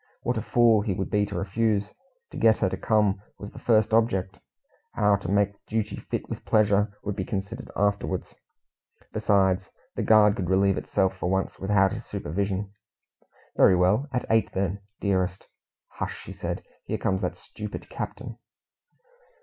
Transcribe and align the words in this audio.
What 0.23 0.35
a 0.35 0.41
fool 0.41 0.81
he 0.81 0.95
would 0.95 1.11
be 1.11 1.27
to 1.27 1.37
refuse. 1.37 1.93
To 2.31 2.35
get 2.37 2.57
her 2.57 2.69
to 2.69 2.75
come 2.75 3.21
was 3.37 3.51
the 3.51 3.59
first 3.59 3.93
object; 3.93 4.39
how 4.93 5.15
to 5.17 5.29
make 5.29 5.63
duty 5.67 5.95
fit 5.97 6.27
with 6.27 6.43
pleasure 6.43 6.97
would 7.03 7.15
be 7.15 7.23
considered 7.23 7.69
afterwards. 7.75 8.33
Besides, 9.13 9.69
the 9.95 10.01
guard 10.01 10.37
could 10.37 10.49
relieve 10.49 10.79
itself 10.79 11.15
for 11.17 11.29
once 11.29 11.59
without 11.59 11.93
his 11.93 12.03
supervision. 12.05 12.71
"Very 13.55 13.75
well, 13.75 14.07
at 14.11 14.25
eight 14.31 14.51
then, 14.53 14.81
dearest." 14.99 15.45
"Hush!" 15.87 16.27
said 16.33 16.63
she. 16.65 16.69
"Here 16.93 16.97
comes 16.97 17.21
that 17.21 17.37
stupid 17.37 17.87
captain." 17.87 18.39